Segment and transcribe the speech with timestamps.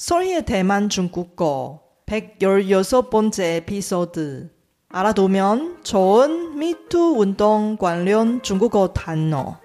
[0.00, 4.50] 소리의 대만 중국어 116번째 에피소드
[4.88, 9.60] 알아두면 좋은 미투 운동 관련 중국어 단어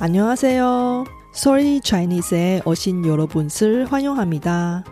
[0.00, 1.17] 안녕하세요.
[1.38, 4.82] 소리 차이니스에 오신 여러분을 환영합니다.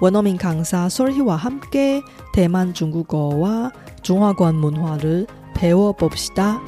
[0.00, 3.70] 원어민 강사 솔희와 함께 대만 중국어와
[4.02, 6.60] 중화권 문화를 배워봅시다.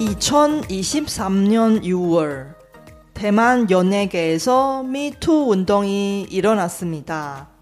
[0.00, 2.56] (2023년 6월)
[3.14, 7.59] 대만 연예계에서 미투 운동이 일어났습니다.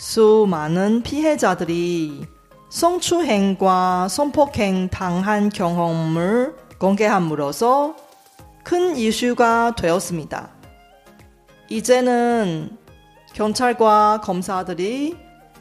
[0.00, 2.24] 수많은 피해자들이
[2.70, 7.96] 성추행과 성폭행 당한 경험을 공개함으로써
[8.64, 10.48] 큰 이슈가 되었습니다.
[11.68, 12.78] 이제는
[13.34, 15.18] 경찰과 검사들이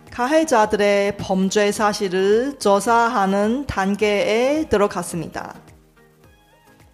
[0.09, 5.53] 가해자들의 범죄 사실을 조사하는 단계에 들어갔습니다.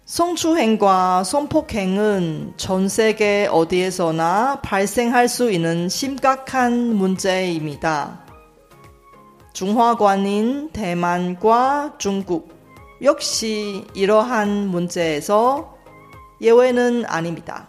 [0.06, 8.24] 성추행과 성폭행은 전 세계 어디에서나 발생할 수 있는 심각한 문제입니다.
[9.52, 12.54] 중화관인 대만과 중국
[13.02, 15.76] 역시 이러한 문제에서
[16.40, 17.66] 예외는 아닙니다.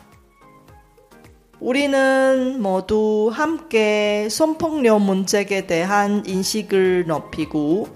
[1.60, 7.88] 우리는 모두 함께 성폭력 문제에 대한 인식을 높이고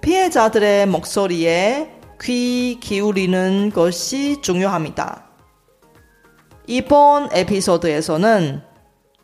[0.00, 5.24] 피해자들의 목소리에 귀 기울이는 것이 중요합니다.
[6.68, 8.62] 이번 에피소드에서는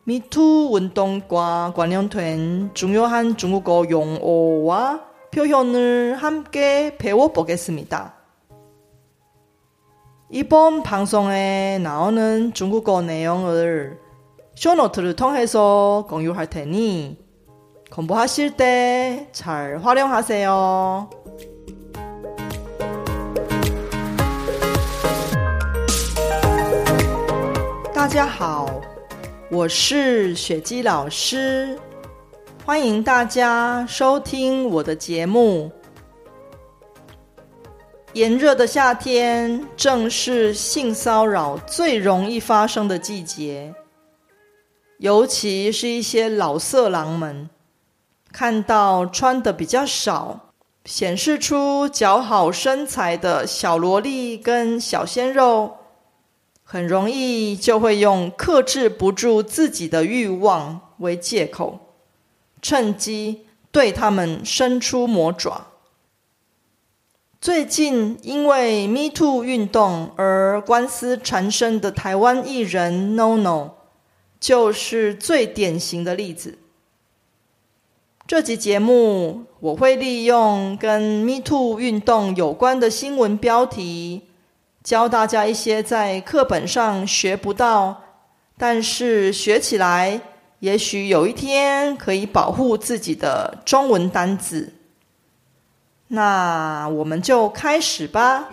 [0.02, 8.14] 미투 운동과 관련된 중요한 중국어 용어와 표현을 함께 배워보겠습니다.
[10.30, 14.00] 이번 방송에 나오는 중국어 내용을
[14.56, 17.16] 쇼노트를 통해서 공유할 테니
[17.92, 21.28] 공부하실 때 잘 활용하세요.
[27.98, 28.81] 大家好，
[29.50, 31.76] 我是雪姬老师，
[32.64, 35.69] 欢迎大家收听我的节目。
[38.12, 43.75] 炎热的夏天正是性骚扰最容易发生的季节，
[44.98, 47.50] 尤其是一些老色狼们，
[48.30, 50.53] 看到穿的比较少、
[50.84, 55.78] 显示出姣好身材的小萝莉跟小鲜肉。
[56.70, 61.78] 很容易就会用克制不住自己的欲望为借口，
[62.60, 65.68] 趁机对他们伸出魔爪。
[67.40, 73.70] 最近因为 Me Too 运动而官司缠身的台湾艺人 NoNo，
[74.38, 76.58] 就是最典型的例子。
[78.26, 84.28] 这集节目我会利用跟 Me Too 运动有关的新闻标题。
[84.88, 88.04] 教大家一些在课本上学不到，
[88.56, 90.19] 但是学起来
[90.60, 94.72] 也许有一天可以保护自己的中文单字。
[96.06, 98.48] 那我们就开始吧。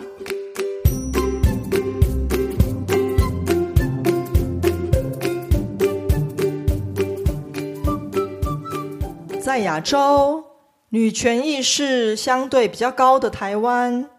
[9.40, 10.44] 在亚洲，
[10.90, 14.10] 女权意识相对比较高的台湾。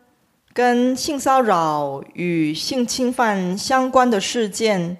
[0.57, 4.97] 跟性骚扰与性侵犯相关的事件，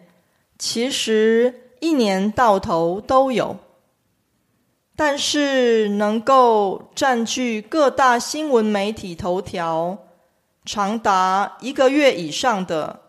[0.59, 3.57] 其实一年到头都有。
[4.95, 9.97] 但是能够占据各大新闻媒体头条
[10.63, 12.99] 长达一个月以上的，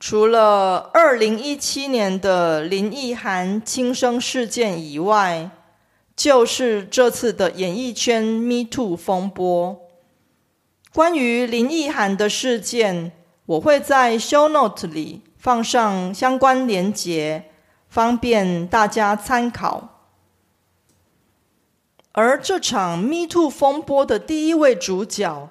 [0.00, 5.48] 除了二零一七年的林奕涵轻生事件以外，
[6.16, 9.86] 就是这次的演艺圈 Me Too 风波。
[10.92, 13.12] 关于林奕涵的事件，
[13.46, 17.50] 我会在 show note 里放上相关连结，
[17.88, 20.00] 方便大家参考。
[22.12, 25.50] 而这场 Me Too 风波的第一位主角，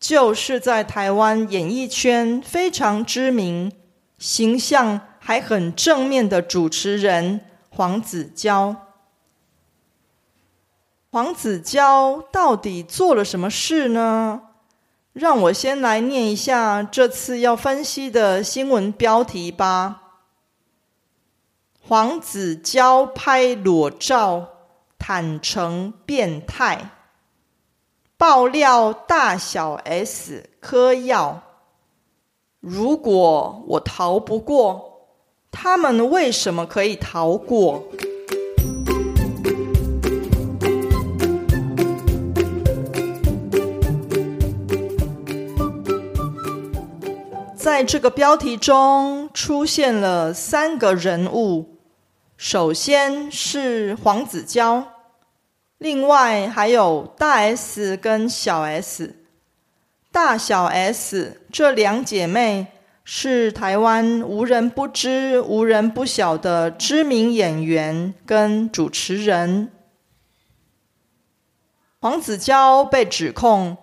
[0.00, 3.70] 就是在台湾演艺圈非常知名、
[4.18, 8.74] 形象还很正面的主持人黄子佼。
[11.12, 14.42] 黄子佼到底做了什么事呢？
[15.12, 20.02] 让我先来念一下这次要分析的新闻标题吧。
[21.80, 24.48] 黄子佼拍裸照，
[24.98, 26.90] 坦诚变态。
[28.16, 31.42] 爆料大小 S 嗑药。
[32.60, 35.08] 如果我逃不过，
[35.50, 37.84] 他们为什么可以逃过？
[47.60, 51.76] 在这个标题中出现了三个人物，
[52.38, 54.86] 首先是黄子佼，
[55.76, 59.14] 另外还有大 S 跟小 S。
[60.10, 62.68] 大小 S 这两姐妹
[63.04, 69.70] 是台湾无人不知、无人不晓的知名演员跟主持人。
[72.00, 73.76] 黄子佼被指控。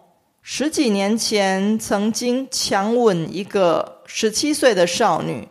[0.49, 5.45] 十几年前，曾经强吻一个十七岁的少女，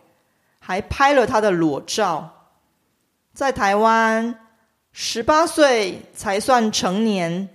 [0.58, 2.48] 还拍了她的裸照。
[3.34, 4.48] 在台湾，
[4.92, 7.50] 十八岁才算成年，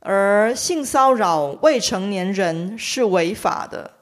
[0.00, 3.92] 而性骚扰未成年人是违法的，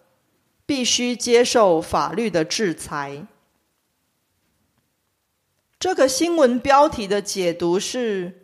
[0.64, 3.26] 必须接受法律的制裁。
[5.78, 8.43] 这个新闻标题的解读是。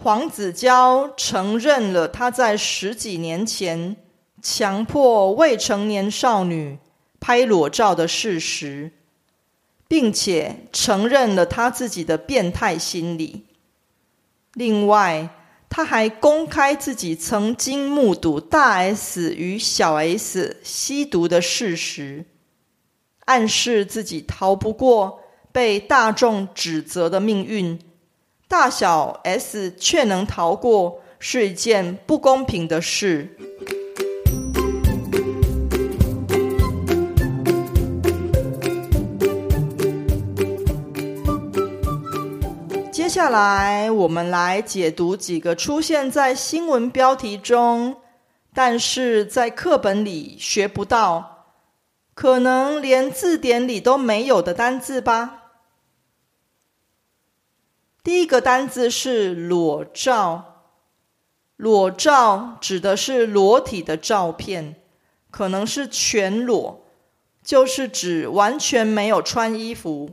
[0.00, 3.96] 黄子佼承认了他在十几年前
[4.40, 6.78] 强迫未成年少女
[7.18, 8.92] 拍裸照的事实，
[9.88, 13.46] 并且承认了他自己的变态心理。
[14.54, 15.30] 另外，
[15.68, 22.24] 他还公开自己曾经目睹大 S 与小 S 吸毒的事实，
[23.24, 25.20] 暗示自己逃不过
[25.50, 27.80] 被大众指责的命运。
[28.48, 33.36] 大小 S 却能逃过，是一件不公平的事。
[42.90, 47.96] 接下来，我们来解读几个出现在新闻标题中，
[48.54, 51.44] 但是在课本里学不到，
[52.14, 55.37] 可能连字典里都没有的单字吧。
[58.08, 60.62] 第一个单字是裸照，
[61.56, 64.76] 裸照指的是裸体的照片，
[65.30, 66.86] 可能是全裸，
[67.44, 70.08] 就是指完全没有穿衣服；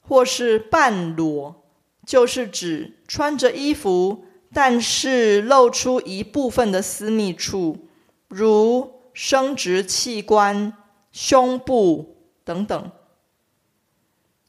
[0.00, 1.62] 或是半裸，
[2.04, 7.86] 就是指穿着衣服，但是露出一部分的私密处，
[8.26, 10.76] 如生殖器官、
[11.12, 12.90] 胸部等等。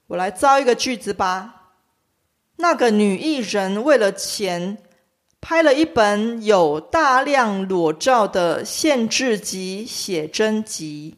[0.08, 1.60] 我来造一个句子吧。
[2.58, 4.78] 那个女艺人为了钱，
[5.42, 11.18] 拍了一本有大量裸照的限制级写真集。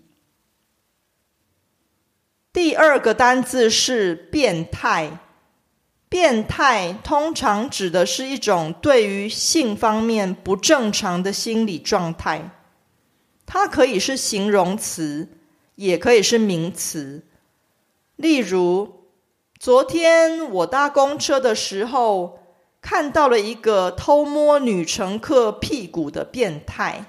[2.53, 5.19] 第二个单字是“变态”，
[6.07, 12.49] 变态通常指的是一种对于性方面不正常的心理状态，
[13.45, 15.27] 它可以是形容词，
[15.75, 17.25] 也可以是名词，
[18.15, 19.04] 例如。
[19.65, 22.37] 昨天我搭公车的时候，
[22.83, 27.05] 看到了一个偷摸女乘客屁股的变态。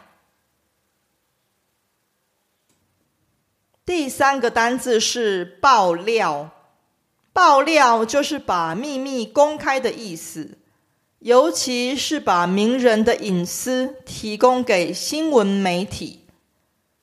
[3.84, 6.48] 第三个单字是爆料，
[7.34, 10.56] 爆料就是把秘密公开的意思，
[11.18, 16.24] 尤其是把名人的隐私提供给新闻媒体，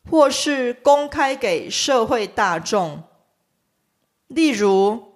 [0.10, 3.04] 或是公开给社会大众，
[4.26, 5.13] 例如。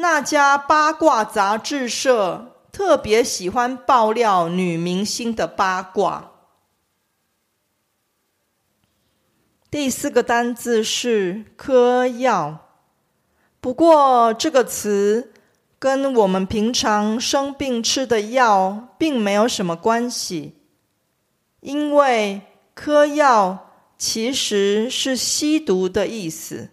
[0.00, 6.30] 那家八卦杂志社特别喜欢爆料女明星的八卦。
[9.70, 12.70] 第四个单字是“嗑药”，
[13.60, 15.34] 不过这个词
[15.78, 20.54] 跟我们平常生病吃的药并没有什么关系，
[21.60, 22.40] 因为
[22.74, 26.70] “嗑药”其实是吸毒的意思。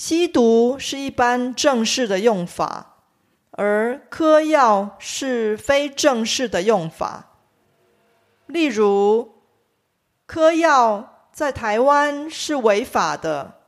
[0.00, 2.96] 吸毒是一般正式的用法，
[3.50, 7.32] 而嗑药是非正式的用法。
[8.46, 9.34] 例如，
[10.26, 13.60] 嗑药在台湾是违法的，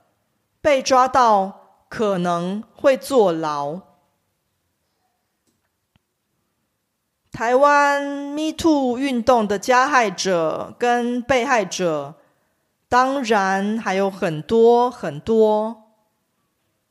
[0.62, 3.82] 被抓到可能会坐牢。
[7.30, 12.14] 台湾 Me Too 运动的加害者跟被害者，
[12.88, 15.81] 当然还有很多很多。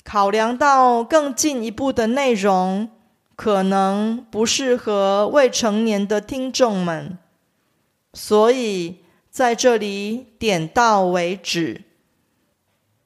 [0.03, 2.89] 考量到更进一步的内容
[3.35, 7.17] 可能不适合未成年的听众们，
[8.13, 8.97] 所以
[9.29, 11.83] 在这里点到为止。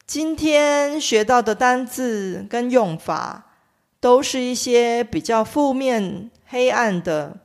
[0.07, 3.51] 今天学到的单字跟用法，
[3.99, 7.37] 都是一些比较负面、黑暗的。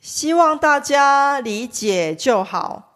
[0.00, 2.95] 希望大家理解就好。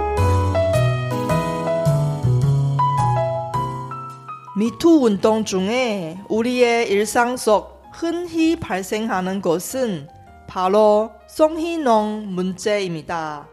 [4.61, 10.07] 미투 운동 중에 우리의 일상 속 흔히 발생하는 것은
[10.45, 13.47] 바로 송희농 문제입니다.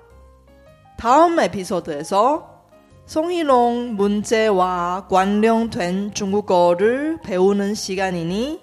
[0.98, 2.62] 다음 에피소드에서
[3.06, 8.60] 송희농 문제와 관련된 중국어를 배우는 시간이니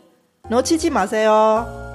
[0.47, 1.94] 놓치지 마세요.